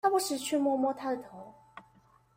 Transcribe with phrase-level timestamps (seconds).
[0.03, 1.53] 他不時去摸摸她的頭